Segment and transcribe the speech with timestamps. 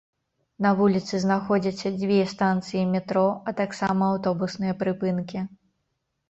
[0.65, 5.45] На вуліцы знаходзяцца дзве станцыі метро, а таксама аўтобусныя прыпынкі.